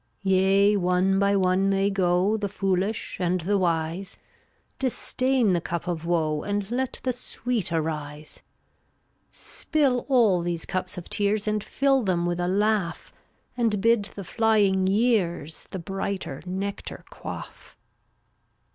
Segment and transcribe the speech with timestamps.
[0.23, 0.35] 362
[0.71, 4.17] Yea, one by one they go, The foolish and the wise;
[4.79, 8.41] Disdain the cup of woe And let the sweet arise.
[9.31, 13.13] Spill all these cups of tears And fill them with a laugh,
[13.55, 17.75] And bid the flying years The brighter nectar quarT.